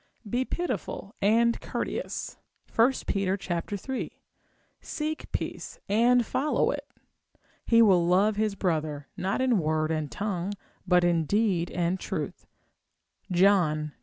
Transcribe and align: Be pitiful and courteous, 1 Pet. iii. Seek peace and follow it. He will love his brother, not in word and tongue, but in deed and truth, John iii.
Be 0.27 0.45
pitiful 0.45 1.13
and 1.21 1.61
courteous, 1.61 2.37
1 2.75 2.91
Pet. 3.05 3.49
iii. 3.87 4.17
Seek 4.81 5.31
peace 5.31 5.79
and 5.87 6.25
follow 6.25 6.71
it. 6.71 6.87
He 7.67 7.83
will 7.83 8.07
love 8.07 8.35
his 8.35 8.55
brother, 8.55 9.09
not 9.15 9.41
in 9.41 9.59
word 9.59 9.91
and 9.91 10.11
tongue, 10.11 10.53
but 10.87 11.03
in 11.03 11.25
deed 11.25 11.69
and 11.69 11.99
truth, 11.99 12.47
John 13.31 13.89
iii. 13.89 13.91